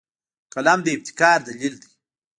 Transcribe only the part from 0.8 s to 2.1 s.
د ابتکار دلیل دی